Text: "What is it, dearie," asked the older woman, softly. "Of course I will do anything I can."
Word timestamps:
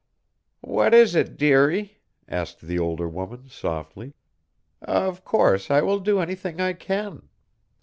"What 0.65 0.95
is 0.95 1.13
it, 1.13 1.37
dearie," 1.37 1.99
asked 2.27 2.61
the 2.61 2.79
older 2.79 3.07
woman, 3.07 3.49
softly. 3.49 4.15
"Of 4.81 5.23
course 5.23 5.69
I 5.69 5.81
will 5.81 5.99
do 5.99 6.19
anything 6.19 6.59
I 6.59 6.73
can." 6.73 7.29